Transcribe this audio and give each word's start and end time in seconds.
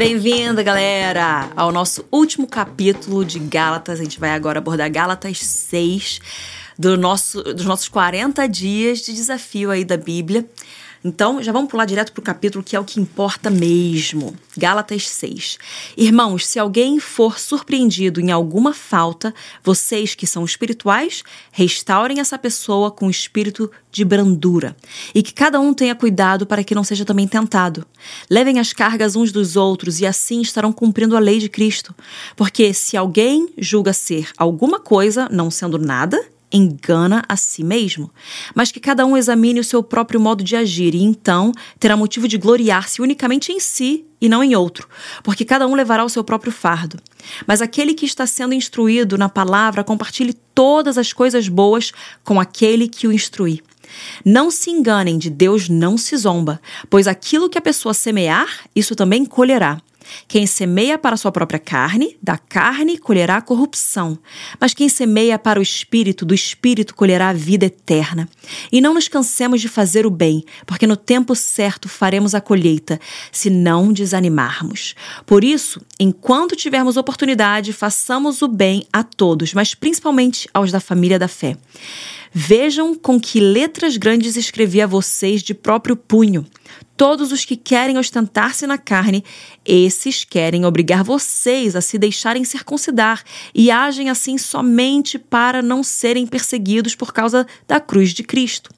Bem-vinda, 0.00 0.62
galera, 0.62 1.50
ao 1.54 1.70
nosso 1.70 2.06
último 2.10 2.46
capítulo 2.46 3.22
de 3.22 3.38
Gálatas. 3.38 4.00
A 4.00 4.02
gente 4.02 4.18
vai 4.18 4.30
agora 4.30 4.58
abordar 4.58 4.90
Gálatas 4.90 5.40
6, 5.40 6.20
do 6.78 6.96
nosso, 6.96 7.42
dos 7.42 7.66
nossos 7.66 7.86
40 7.86 8.48
dias 8.48 9.00
de 9.00 9.12
desafio 9.12 9.70
aí 9.70 9.84
da 9.84 9.98
Bíblia. 9.98 10.46
Então, 11.02 11.42
já 11.42 11.50
vamos 11.50 11.70
pular 11.70 11.86
direto 11.86 12.12
para 12.12 12.20
o 12.20 12.24
capítulo 12.24 12.62
que 12.62 12.76
é 12.76 12.80
o 12.80 12.84
que 12.84 13.00
importa 13.00 13.48
mesmo. 13.48 14.34
Gálatas 14.56 15.08
6. 15.08 15.58
Irmãos, 15.96 16.46
se 16.46 16.58
alguém 16.58 17.00
for 17.00 17.38
surpreendido 17.38 18.20
em 18.20 18.30
alguma 18.30 18.74
falta, 18.74 19.34
vocês 19.64 20.14
que 20.14 20.26
são 20.26 20.44
espirituais, 20.44 21.22
restaurem 21.50 22.20
essa 22.20 22.38
pessoa 22.38 22.90
com 22.90 23.08
espírito 23.08 23.70
de 23.90 24.04
brandura. 24.04 24.76
E 25.14 25.22
que 25.22 25.32
cada 25.32 25.58
um 25.58 25.72
tenha 25.72 25.94
cuidado 25.94 26.46
para 26.46 26.62
que 26.62 26.74
não 26.74 26.84
seja 26.84 27.04
também 27.04 27.26
tentado. 27.26 27.86
Levem 28.28 28.58
as 28.58 28.74
cargas 28.74 29.16
uns 29.16 29.32
dos 29.32 29.56
outros 29.56 30.00
e 30.00 30.06
assim 30.06 30.42
estarão 30.42 30.70
cumprindo 30.70 31.16
a 31.16 31.20
lei 31.20 31.38
de 31.38 31.48
Cristo. 31.48 31.94
Porque 32.36 32.74
se 32.74 32.96
alguém 32.96 33.48
julga 33.56 33.94
ser 33.94 34.28
alguma 34.36 34.78
coisa, 34.78 35.28
não 35.30 35.50
sendo 35.50 35.78
nada, 35.78 36.22
engana 36.52 37.24
a 37.28 37.36
si 37.36 37.62
mesmo, 37.62 38.10
mas 38.54 38.72
que 38.72 38.80
cada 38.80 39.06
um 39.06 39.16
examine 39.16 39.60
o 39.60 39.64
seu 39.64 39.82
próprio 39.82 40.20
modo 40.20 40.42
de 40.42 40.56
agir 40.56 40.94
e 40.94 41.02
então 41.02 41.52
terá 41.78 41.96
motivo 41.96 42.26
de 42.26 42.36
gloriar-se 42.38 43.00
unicamente 43.00 43.52
em 43.52 43.60
si 43.60 44.04
e 44.20 44.28
não 44.28 44.44
em 44.44 44.54
outro, 44.54 44.88
porque 45.22 45.44
cada 45.44 45.66
um 45.66 45.74
levará 45.74 46.04
o 46.04 46.08
seu 46.08 46.22
próprio 46.22 46.52
fardo. 46.52 46.98
Mas 47.46 47.62
aquele 47.62 47.94
que 47.94 48.04
está 48.04 48.26
sendo 48.26 48.54
instruído 48.54 49.16
na 49.16 49.28
palavra, 49.28 49.84
compartilhe 49.84 50.34
todas 50.54 50.98
as 50.98 51.12
coisas 51.12 51.48
boas 51.48 51.92
com 52.22 52.38
aquele 52.38 52.88
que 52.88 53.06
o 53.06 53.12
instrui. 53.12 53.62
Não 54.24 54.50
se 54.50 54.70
enganem, 54.70 55.18
de 55.18 55.30
Deus 55.30 55.68
não 55.68 55.96
se 55.96 56.16
zomba, 56.16 56.60
pois 56.88 57.08
aquilo 57.08 57.48
que 57.48 57.58
a 57.58 57.62
pessoa 57.62 57.94
semear, 57.94 58.48
isso 58.74 58.94
também 58.94 59.24
colherá. 59.24 59.80
Quem 60.26 60.46
semeia 60.46 60.98
para 60.98 61.16
sua 61.16 61.32
própria 61.32 61.58
carne, 61.58 62.16
da 62.22 62.36
carne 62.36 62.98
colherá 62.98 63.40
corrupção. 63.40 64.18
Mas 64.58 64.74
quem 64.74 64.88
semeia 64.88 65.38
para 65.38 65.58
o 65.58 65.62
espírito, 65.62 66.24
do 66.24 66.34
espírito 66.34 66.94
colherá 66.94 67.28
a 67.28 67.32
vida 67.32 67.66
eterna. 67.66 68.28
E 68.70 68.80
não 68.80 68.94
nos 68.94 69.08
cansemos 69.08 69.60
de 69.60 69.68
fazer 69.68 70.06
o 70.06 70.10
bem, 70.10 70.44
porque 70.66 70.86
no 70.86 70.96
tempo 70.96 71.34
certo 71.34 71.88
faremos 71.88 72.34
a 72.34 72.40
colheita, 72.40 73.00
se 73.32 73.50
não 73.50 73.92
desanimarmos. 73.92 74.94
Por 75.26 75.44
isso, 75.44 75.80
enquanto 75.98 76.56
tivermos 76.56 76.96
oportunidade, 76.96 77.72
façamos 77.72 78.42
o 78.42 78.48
bem 78.48 78.86
a 78.92 79.02
todos, 79.02 79.54
mas 79.54 79.74
principalmente 79.74 80.48
aos 80.52 80.70
da 80.70 80.80
família 80.80 81.18
da 81.18 81.28
fé. 81.28 81.56
Vejam 82.32 82.94
com 82.94 83.20
que 83.20 83.40
letras 83.40 83.96
grandes 83.96 84.36
escrevi 84.36 84.80
a 84.80 84.86
vocês 84.86 85.42
de 85.42 85.52
próprio 85.52 85.96
punho. 85.96 86.46
Todos 87.00 87.32
os 87.32 87.46
que 87.46 87.56
querem 87.56 87.96
ostentar-se 87.96 88.66
na 88.66 88.76
carne, 88.76 89.24
esses 89.64 90.22
querem 90.22 90.66
obrigar 90.66 91.02
vocês 91.02 91.74
a 91.74 91.80
se 91.80 91.96
deixarem 91.96 92.44
circuncidar 92.44 93.24
e 93.54 93.70
agem 93.70 94.10
assim 94.10 94.36
somente 94.36 95.18
para 95.18 95.62
não 95.62 95.82
serem 95.82 96.26
perseguidos 96.26 96.94
por 96.94 97.10
causa 97.10 97.46
da 97.66 97.80
cruz 97.80 98.10
de 98.10 98.22
Cristo. 98.22 98.70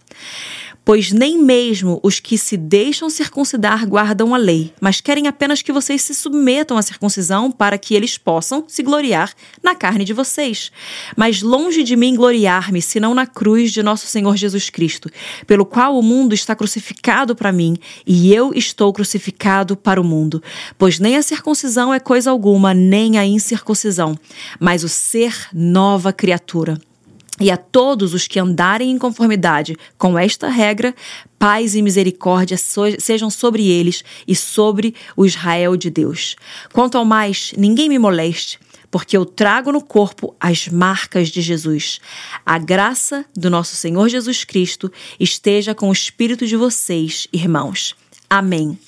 Pois 0.85 1.13
nem 1.13 1.39
mesmo 1.39 2.01
os 2.03 2.19
que 2.19 2.37
se 2.37 2.57
deixam 2.57 3.09
circuncidar 3.09 3.87
guardam 3.87 4.35
a 4.35 4.37
lei, 4.37 4.75
mas 4.81 5.01
querem 5.01 5.29
apenas 5.29 5.63
que 5.63 5.73
vocês 5.73 6.03
se 6.03 6.13
submetam 6.13 6.77
à 6.77 6.83
circuncisão 6.83 7.53
para 7.53 7.79
que 7.79 7.95
eles 7.95 8.19
possam 8.19 8.65
se 8.67 8.83
gloriar 8.83 9.33
na 9.63 9.77
carne 9.77 10.05
de 10.05 10.13
vocês. 10.13 10.73
Mas 11.17 11.41
longe 11.41 11.85
de 11.85 11.95
mim 11.95 12.17
gloriar-me, 12.17 12.83
senão 12.83 13.15
na 13.15 13.27
cruz 13.27 13.71
de 13.71 13.81
nosso 13.81 14.09
Senhor 14.09 14.37
Jesus 14.37 14.71
Cristo, 14.71 15.09
pelo 15.47 15.65
qual 15.65 15.97
o 15.97 16.03
mundo 16.03 16.35
está 16.35 16.57
crucificado 16.57 17.37
para 17.37 17.53
mim 17.53 17.77
e 18.05 18.35
eu 18.35 18.53
estou 18.53 18.93
crucificado 18.93 19.77
para 19.77 20.01
o 20.01 20.05
mundo. 20.05 20.43
Pois 20.77 20.99
nem 20.99 21.17
a 21.17 21.23
circuncisão 21.23 21.95
é 21.95 22.01
coisa 22.01 22.31
alguma, 22.31 22.75
nem 22.75 23.19
a 23.19 23.25
incircuncisão, 23.25 24.19
mas 24.59 24.83
o 24.83 24.89
ser 24.89 25.49
nova 25.53 26.13
criatura. 26.13 26.77
E 27.41 27.51
a 27.51 27.57
todos 27.57 28.13
os 28.15 28.29
que 28.29 28.39
andarem 28.39 28.91
em 28.91 28.99
conformidade 28.99 29.77
com 29.97 30.19
esta 30.19 30.49
regra, 30.49 30.95
paz 31.39 31.75
e 31.75 31.83
misericórdia 31.83 32.57
sejam 32.99 33.31
sobre 33.31 33.69
eles 33.69 34.05
e 34.29 34.37
sobre 34.37 34.95
o 35.17 35.25
Israel 35.25 35.77
de 35.77 35.91
Deus. 35.91 36.37
Quanto 36.73 36.99
ao 36.99 37.05
mais, 37.05 37.53
ninguém 37.57 37.89
me 37.89 37.99
moleste, 37.99 38.59
porque 38.91 39.17
eu 39.17 39.25
trago 39.25 39.73
no 39.73 39.81
corpo 39.81 40.37
as 40.39 40.69
marcas 40.69 41.31
de 41.31 41.41
Jesus. 41.41 42.01
A 42.45 42.59
graça 42.59 43.25
do 43.35 43.49
nosso 43.49 43.75
Senhor 43.75 44.09
Jesus 44.09 44.45
Cristo 44.45 44.93
esteja 45.19 45.75
com 45.75 45.89
o 45.89 45.93
espírito 45.93 46.47
de 46.47 46.57
vocês, 46.57 47.27
irmãos. 47.33 47.97
Amém. 48.35 48.79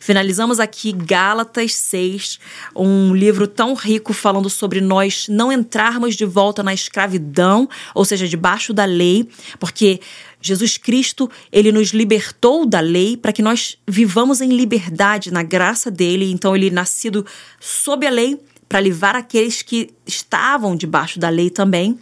Finalizamos 0.00 0.58
aqui 0.58 0.90
Gálatas 0.90 1.74
6, 1.74 2.40
um 2.74 3.14
livro 3.14 3.46
tão 3.46 3.74
rico 3.74 4.14
falando 4.14 4.48
sobre 4.48 4.80
nós 4.80 5.26
não 5.28 5.52
entrarmos 5.52 6.16
de 6.16 6.24
volta 6.24 6.62
na 6.62 6.72
escravidão, 6.72 7.68
ou 7.94 8.02
seja, 8.02 8.26
debaixo 8.26 8.72
da 8.72 8.86
lei, 8.86 9.28
porque 9.60 10.00
Jesus 10.40 10.78
Cristo, 10.78 11.30
ele 11.52 11.70
nos 11.70 11.90
libertou 11.90 12.64
da 12.64 12.80
lei 12.80 13.14
para 13.14 13.30
que 13.30 13.42
nós 13.42 13.76
vivamos 13.86 14.40
em 14.40 14.48
liberdade 14.48 15.30
na 15.30 15.42
graça 15.42 15.90
dele. 15.90 16.32
Então 16.32 16.56
ele 16.56 16.70
nascido 16.70 17.26
sob 17.60 18.06
a 18.06 18.10
lei 18.10 18.40
para 18.66 18.80
livrar 18.80 19.16
aqueles 19.16 19.60
que 19.60 19.90
estavam 20.06 20.74
debaixo 20.74 21.18
da 21.18 21.28
lei 21.28 21.50
também. 21.50 21.98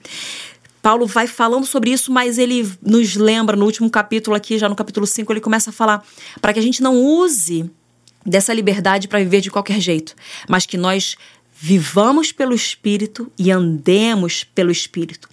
Paulo 0.83 1.07
vai 1.07 1.29
falando 1.29 1.65
sobre 1.65 1.93
isso, 1.93 2.11
mas 2.13 2.39
ele 2.39 2.69
nos 2.83 3.15
lembra 3.15 3.57
no 3.57 3.65
último 3.65 3.89
capítulo 3.89 4.37
aqui, 4.37 4.59
já 4.59 4.69
no 4.69 4.75
capítulo 4.75 5.07
5, 5.07 5.33
ele 5.33 5.41
começa 5.41 5.71
a 5.71 5.73
falar 5.73 6.05
para 6.41 6.53
que 6.53 6.59
a 6.59 6.63
gente 6.63 6.83
não 6.83 6.97
use 6.97 7.71
dessa 8.27 8.53
liberdade 8.53 9.07
para 9.07 9.21
viver 9.21 9.41
de 9.41 9.51
qualquer 9.51 9.81
jeito, 9.81 10.15
mas 10.49 10.67
que 10.67 10.77
nós 10.77 11.17
vivamos 11.55 12.33
pelo 12.33 12.53
Espírito 12.53 13.31
e 13.39 13.53
andemos 13.53 14.43
pelo 14.43 14.73
Espírito. 14.73 15.29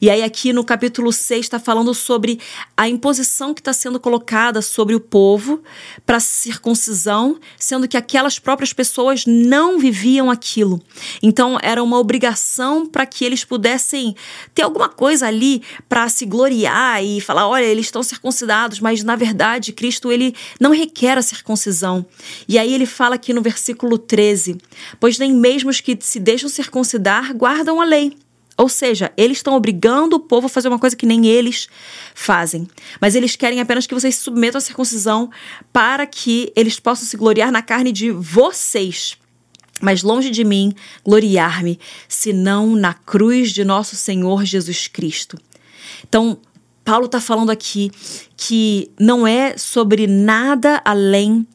E 0.00 0.08
aí, 0.08 0.22
aqui 0.22 0.52
no 0.52 0.64
capítulo 0.64 1.12
6, 1.12 1.46
está 1.46 1.60
falando 1.60 1.92
sobre 1.92 2.40
a 2.76 2.88
imposição 2.88 3.52
que 3.52 3.60
está 3.60 3.72
sendo 3.72 4.00
colocada 4.00 4.62
sobre 4.62 4.94
o 4.94 5.00
povo 5.00 5.62
para 6.06 6.18
circuncisão, 6.18 7.38
sendo 7.58 7.86
que 7.86 7.96
aquelas 7.96 8.38
próprias 8.38 8.72
pessoas 8.72 9.26
não 9.26 9.78
viviam 9.78 10.30
aquilo. 10.30 10.80
Então, 11.22 11.58
era 11.62 11.82
uma 11.82 11.98
obrigação 11.98 12.86
para 12.86 13.04
que 13.04 13.24
eles 13.24 13.44
pudessem 13.44 14.16
ter 14.54 14.62
alguma 14.62 14.88
coisa 14.88 15.26
ali 15.26 15.62
para 15.88 16.08
se 16.08 16.24
gloriar 16.24 17.04
e 17.04 17.20
falar: 17.20 17.46
olha, 17.46 17.64
eles 17.64 17.86
estão 17.86 18.02
circuncidados, 18.02 18.80
mas 18.80 19.02
na 19.02 19.16
verdade, 19.16 19.72
Cristo 19.72 20.10
ele 20.10 20.34
não 20.58 20.70
requer 20.70 21.18
a 21.18 21.22
circuncisão. 21.22 22.06
E 22.48 22.58
aí, 22.58 22.72
ele 22.72 22.86
fala 22.86 23.16
aqui 23.16 23.34
no 23.34 23.42
versículo 23.42 23.98
13: 23.98 24.56
Pois 24.98 25.18
nem 25.18 25.32
mesmo 25.32 25.68
os 25.68 25.80
que 25.80 25.96
se 26.00 26.18
deixam 26.18 26.48
circuncidar 26.48 27.34
guardam 27.34 27.80
a 27.80 27.84
lei. 27.84 28.16
Ou 28.60 28.68
seja, 28.68 29.10
eles 29.16 29.38
estão 29.38 29.54
obrigando 29.54 30.16
o 30.16 30.20
povo 30.20 30.44
a 30.44 30.50
fazer 30.50 30.68
uma 30.68 30.78
coisa 30.78 30.94
que 30.94 31.06
nem 31.06 31.26
eles 31.26 31.66
fazem. 32.14 32.68
Mas 33.00 33.14
eles 33.14 33.34
querem 33.34 33.58
apenas 33.58 33.86
que 33.86 33.94
vocês 33.94 34.16
se 34.16 34.20
submetam 34.20 34.58
à 34.58 34.60
circuncisão 34.60 35.30
para 35.72 36.04
que 36.06 36.52
eles 36.54 36.78
possam 36.78 37.06
se 37.08 37.16
gloriar 37.16 37.50
na 37.50 37.62
carne 37.62 37.90
de 37.90 38.10
vocês. 38.10 39.16
Mas 39.80 40.02
longe 40.02 40.28
de 40.28 40.44
mim 40.44 40.74
gloriar-me, 41.02 41.80
senão 42.06 42.76
na 42.76 42.92
cruz 42.92 43.50
de 43.50 43.64
nosso 43.64 43.96
Senhor 43.96 44.44
Jesus 44.44 44.86
Cristo. 44.86 45.38
Então, 46.06 46.38
Paulo 46.84 47.06
está 47.06 47.18
falando 47.18 47.48
aqui 47.48 47.90
que 48.36 48.90
não 49.00 49.26
é 49.26 49.56
sobre 49.56 50.06
nada 50.06 50.82
além 50.84 51.46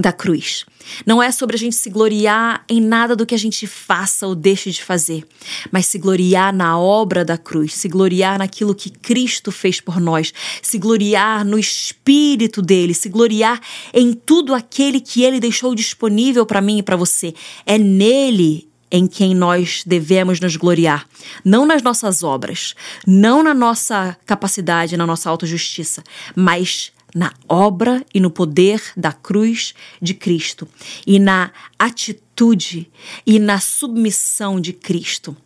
da 0.00 0.12
cruz. 0.12 0.64
Não 1.04 1.22
é 1.22 1.30
sobre 1.30 1.56
a 1.56 1.58
gente 1.58 1.76
se 1.76 1.90
gloriar 1.90 2.64
em 2.68 2.80
nada 2.80 3.14
do 3.14 3.26
que 3.26 3.34
a 3.34 3.38
gente 3.38 3.66
faça 3.66 4.26
ou 4.26 4.34
deixe 4.34 4.70
de 4.70 4.82
fazer, 4.82 5.26
mas 5.70 5.86
se 5.86 5.98
gloriar 5.98 6.52
na 6.52 6.78
obra 6.78 7.24
da 7.24 7.36
cruz, 7.36 7.74
se 7.74 7.88
gloriar 7.88 8.38
naquilo 8.38 8.74
que 8.74 8.90
Cristo 8.90 9.52
fez 9.52 9.80
por 9.80 10.00
nós, 10.00 10.32
se 10.62 10.78
gloriar 10.78 11.44
no 11.44 11.58
espírito 11.58 12.62
dele, 12.62 12.94
se 12.94 13.08
gloriar 13.08 13.60
em 13.92 14.12
tudo 14.12 14.54
aquele 14.54 15.00
que 15.00 15.22
ele 15.22 15.40
deixou 15.40 15.74
disponível 15.74 16.46
para 16.46 16.60
mim 16.60 16.78
e 16.78 16.82
para 16.82 16.96
você. 16.96 17.34
É 17.66 17.76
nele 17.76 18.68
em 18.90 19.06
quem 19.06 19.34
nós 19.34 19.82
devemos 19.86 20.40
nos 20.40 20.56
gloriar, 20.56 21.06
não 21.44 21.66
nas 21.66 21.82
nossas 21.82 22.22
obras, 22.22 22.74
não 23.06 23.42
na 23.42 23.52
nossa 23.52 24.16
capacidade, 24.24 24.96
na 24.96 25.06
nossa 25.06 25.28
autojustiça, 25.28 26.02
mas 26.34 26.90
na 27.14 27.32
obra 27.48 28.04
e 28.12 28.20
no 28.20 28.30
poder 28.30 28.82
da 28.96 29.12
cruz 29.12 29.74
de 30.00 30.14
Cristo 30.14 30.68
e 31.06 31.18
na 31.18 31.50
atitude 31.78 32.90
e 33.26 33.38
na 33.38 33.60
submissão 33.60 34.60
de 34.60 34.72
Cristo. 34.72 35.36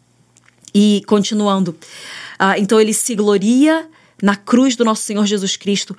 E 0.75 1.03
continuando, 1.06 1.73
uh, 2.41 2.59
então 2.59 2.81
ele 2.81 2.94
se 2.94 3.14
gloria 3.14 3.88
na 4.23 4.37
cruz 4.37 4.76
do 4.76 4.85
nosso 4.85 5.03
Senhor 5.03 5.26
Jesus 5.26 5.56
Cristo, 5.56 5.97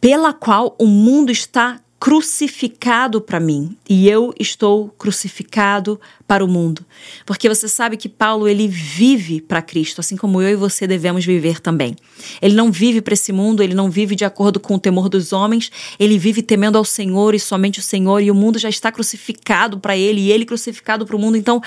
pela 0.00 0.32
qual 0.32 0.74
o 0.78 0.86
mundo 0.86 1.30
está 1.30 1.80
crucificado 1.98 3.20
para 3.20 3.40
mim 3.40 3.74
e 3.88 4.08
eu 4.08 4.34
estou 4.38 4.88
crucificado 4.98 5.98
para 6.26 6.44
o 6.44 6.48
mundo. 6.48 6.84
Porque 7.24 7.48
você 7.48 7.68
sabe 7.68 7.96
que 7.96 8.08
Paulo 8.08 8.46
ele 8.46 8.68
vive 8.68 9.40
para 9.40 9.62
Cristo, 9.62 10.00
assim 10.00 10.16
como 10.16 10.42
eu 10.42 10.50
e 10.50 10.56
você 10.56 10.86
devemos 10.86 11.24
viver 11.24 11.58
também. 11.58 11.96
Ele 12.42 12.54
não 12.54 12.70
vive 12.70 13.00
para 13.00 13.14
esse 13.14 13.32
mundo, 13.32 13.62
ele 13.62 13.74
não 13.74 13.90
vive 13.90 14.14
de 14.14 14.24
acordo 14.24 14.60
com 14.60 14.74
o 14.74 14.78
temor 14.78 15.08
dos 15.08 15.32
homens, 15.32 15.70
ele 15.98 16.18
vive 16.18 16.42
temendo 16.42 16.76
ao 16.76 16.84
Senhor 16.84 17.34
e 17.34 17.40
somente 17.40 17.78
o 17.78 17.82
Senhor 17.82 18.20
e 18.20 18.30
o 18.30 18.34
mundo 18.34 18.58
já 18.58 18.68
está 18.68 18.92
crucificado 18.92 19.78
para 19.78 19.96
ele 19.96 20.20
e 20.20 20.32
ele 20.32 20.44
crucificado 20.44 21.06
para 21.06 21.16
o 21.16 21.18
mundo. 21.18 21.36
Então, 21.36 21.62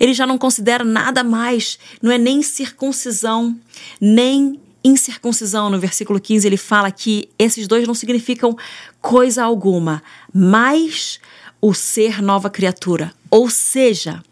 ele 0.00 0.14
já 0.14 0.26
não 0.26 0.38
considera 0.38 0.84
nada 0.84 1.22
mais, 1.22 1.78
não 2.00 2.10
é 2.10 2.16
nem 2.16 2.42
circuncisão, 2.42 3.56
nem 4.00 4.60
incircuncisão, 4.84 5.70
no 5.70 5.78
versículo 5.80 6.20
15, 6.20 6.46
ele 6.46 6.56
fala 6.56 6.90
que 6.90 7.28
esses 7.38 7.66
dois 7.66 7.86
não 7.86 7.94
significam 7.94 8.56
coisa 9.00 9.42
alguma, 9.42 10.02
mas 10.32 11.18
o 11.60 11.72
ser 11.72 12.20
nova 12.20 12.50
criatura. 12.50 13.12
Ou 13.30 13.48
seja, 13.48 14.22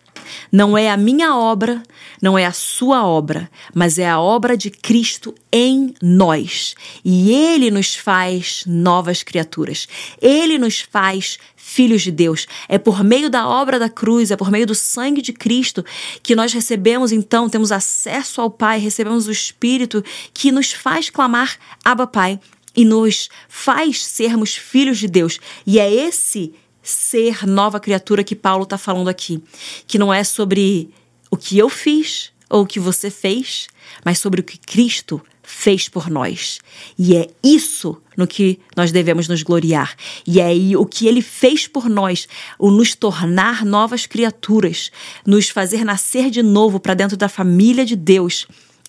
não 0.50 0.76
é 0.76 0.90
a 0.90 0.96
minha 0.96 1.36
obra, 1.36 1.82
não 2.20 2.38
é 2.38 2.46
a 2.46 2.52
sua 2.52 3.06
obra, 3.06 3.50
mas 3.74 3.98
é 3.98 4.08
a 4.08 4.20
obra 4.20 4.56
de 4.56 4.70
Cristo 4.70 5.34
em 5.52 5.94
nós. 6.02 6.74
E 7.04 7.32
Ele 7.32 7.70
nos 7.70 7.94
faz 7.94 8.64
novas 8.66 9.22
criaturas. 9.22 9.86
Ele 10.20 10.58
nos 10.58 10.80
faz 10.80 11.38
filhos 11.56 12.02
de 12.02 12.10
Deus. 12.10 12.46
É 12.68 12.76
por 12.76 13.02
meio 13.02 13.30
da 13.30 13.48
obra 13.48 13.78
da 13.78 13.88
cruz, 13.88 14.30
é 14.30 14.36
por 14.36 14.50
meio 14.50 14.66
do 14.66 14.74
sangue 14.74 15.22
de 15.22 15.32
Cristo 15.32 15.84
que 16.22 16.34
nós 16.34 16.52
recebemos, 16.52 17.12
então, 17.12 17.48
temos 17.48 17.72
acesso 17.72 18.40
ao 18.40 18.50
Pai, 18.50 18.78
recebemos 18.78 19.26
o 19.26 19.32
Espírito 19.32 20.04
que 20.34 20.52
nos 20.52 20.72
faz 20.72 21.08
clamar 21.08 21.56
Abba 21.84 22.06
Pai 22.06 22.38
e 22.76 22.84
nos 22.84 23.28
faz 23.48 24.04
sermos 24.04 24.54
filhos 24.54 24.98
de 24.98 25.08
Deus. 25.08 25.38
E 25.66 25.78
é 25.78 25.92
esse 25.92 26.52
ser 26.82 27.46
nova 27.46 27.78
criatura 27.78 28.24
que 28.24 28.34
Paulo 28.34 28.64
está 28.64 28.76
falando 28.76 29.08
aqui, 29.08 29.42
que 29.86 29.98
não 29.98 30.12
é 30.12 30.24
sobre 30.24 30.90
o 31.30 31.36
que 31.36 31.58
eu 31.58 31.68
fiz 31.68 32.32
ou 32.50 32.62
o 32.62 32.66
que 32.66 32.80
você 32.80 33.10
fez, 33.10 33.68
mas 34.04 34.18
sobre 34.18 34.40
o 34.40 34.44
que 34.44 34.58
Cristo 34.58 35.22
fez 35.42 35.88
por 35.88 36.10
nós. 36.10 36.60
E 36.98 37.16
é 37.16 37.28
isso 37.42 38.00
no 38.16 38.26
que 38.26 38.58
nós 38.76 38.92
devemos 38.92 39.28
nos 39.28 39.42
gloriar. 39.42 39.94
E 40.26 40.40
é 40.40 40.50
o 40.76 40.86
que 40.86 41.06
ele 41.06 41.22
fez 41.22 41.66
por 41.66 41.88
nós, 41.88 42.28
o 42.58 42.70
nos 42.70 42.94
tornar 42.94 43.64
novas 43.64 44.06
criaturas, 44.06 44.90
nos 45.26 45.48
fazer 45.48 45.84
nascer 45.84 46.30
de 46.30 46.42
novo 46.42 46.78
para 46.78 46.94
dentro 46.94 47.16
da 47.16 47.28
família 47.28 47.84
de 47.84 47.96
Deus. 47.96 48.46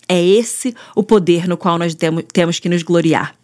É 0.08 0.22
esse 0.22 0.74
o 0.94 1.02
poder 1.02 1.48
no 1.48 1.56
qual 1.56 1.78
nós 1.78 1.96
temos 2.32 2.58
que 2.58 2.68
nos 2.68 2.82
gloriar. 2.82 3.34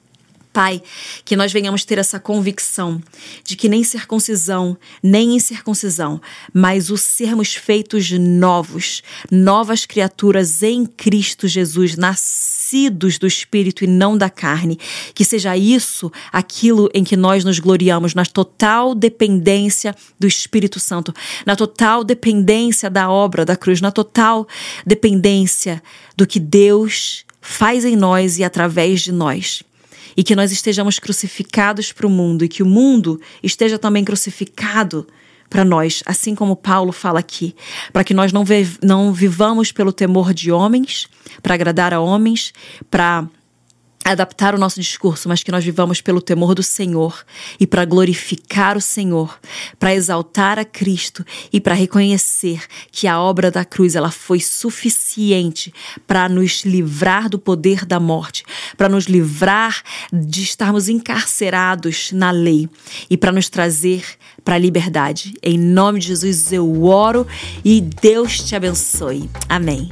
Pai, 0.52 0.82
que 1.24 1.36
nós 1.36 1.52
venhamos 1.52 1.84
ter 1.84 1.96
essa 1.96 2.18
convicção 2.18 3.00
de 3.44 3.54
que 3.54 3.68
nem 3.68 3.84
circuncisão, 3.84 4.76
nem 5.00 5.36
incircuncisão, 5.36 6.20
mas 6.52 6.90
o 6.90 6.96
sermos 6.96 7.54
feitos 7.54 8.10
novos, 8.10 9.00
novas 9.30 9.86
criaturas 9.86 10.60
em 10.64 10.84
Cristo 10.84 11.46
Jesus, 11.46 11.96
nascidos 11.96 13.16
do 13.16 13.28
Espírito 13.28 13.84
e 13.84 13.86
não 13.86 14.18
da 14.18 14.28
carne, 14.28 14.76
que 15.14 15.24
seja 15.24 15.56
isso 15.56 16.10
aquilo 16.32 16.90
em 16.92 17.04
que 17.04 17.16
nós 17.16 17.44
nos 17.44 17.60
gloriamos, 17.60 18.12
na 18.12 18.26
total 18.26 18.92
dependência 18.92 19.94
do 20.18 20.26
Espírito 20.26 20.80
Santo, 20.80 21.14
na 21.46 21.54
total 21.54 22.02
dependência 22.02 22.90
da 22.90 23.08
obra 23.08 23.44
da 23.44 23.56
cruz, 23.56 23.80
na 23.80 23.92
total 23.92 24.48
dependência 24.84 25.80
do 26.16 26.26
que 26.26 26.40
Deus 26.40 27.24
faz 27.40 27.84
em 27.84 27.94
nós 27.94 28.36
e 28.38 28.42
através 28.42 29.00
de 29.00 29.12
nós 29.12 29.62
e 30.16 30.22
que 30.22 30.36
nós 30.36 30.52
estejamos 30.52 30.98
crucificados 30.98 31.92
para 31.92 32.06
o 32.06 32.10
mundo 32.10 32.44
e 32.44 32.48
que 32.48 32.62
o 32.62 32.66
mundo 32.66 33.20
esteja 33.42 33.78
também 33.78 34.04
crucificado 34.04 35.06
para 35.48 35.64
nós, 35.64 36.02
assim 36.06 36.34
como 36.34 36.54
Paulo 36.54 36.92
fala 36.92 37.18
aqui, 37.18 37.56
para 37.92 38.04
que 38.04 38.14
nós 38.14 38.32
não, 38.32 38.44
não 38.82 39.12
vivamos 39.12 39.72
pelo 39.72 39.92
temor 39.92 40.32
de 40.32 40.52
homens, 40.52 41.08
para 41.42 41.54
agradar 41.54 41.92
a 41.92 42.00
homens, 42.00 42.52
para 42.88 43.28
adaptar 44.04 44.54
o 44.54 44.58
nosso 44.58 44.80
discurso, 44.80 45.28
mas 45.28 45.42
que 45.42 45.52
nós 45.52 45.64
vivamos 45.64 46.00
pelo 46.00 46.20
temor 46.20 46.54
do 46.54 46.62
Senhor 46.62 47.24
e 47.58 47.66
para 47.66 47.84
glorificar 47.84 48.76
o 48.76 48.80
Senhor, 48.80 49.38
para 49.78 49.94
exaltar 49.94 50.58
a 50.58 50.64
Cristo 50.64 51.24
e 51.52 51.60
para 51.60 51.74
reconhecer 51.74 52.62
que 52.90 53.06
a 53.06 53.20
obra 53.20 53.50
da 53.50 53.64
cruz 53.64 53.94
ela 53.94 54.10
foi 54.10 54.40
suficiente 54.40 55.72
para 56.06 56.28
nos 56.28 56.64
livrar 56.64 57.28
do 57.28 57.38
poder 57.38 57.84
da 57.84 58.00
morte, 58.00 58.44
para 58.76 58.88
nos 58.88 59.04
livrar 59.04 59.82
de 60.12 60.42
estarmos 60.42 60.88
encarcerados 60.88 62.10
na 62.12 62.30
lei 62.30 62.68
e 63.08 63.16
para 63.16 63.32
nos 63.32 63.48
trazer 63.48 64.04
para 64.44 64.54
a 64.54 64.58
liberdade. 64.58 65.34
Em 65.42 65.58
nome 65.58 66.00
de 66.00 66.08
Jesus 66.08 66.52
eu 66.52 66.84
oro 66.84 67.26
e 67.64 67.80
Deus 67.80 68.38
te 68.38 68.56
abençoe. 68.56 69.28
Amém. 69.48 69.90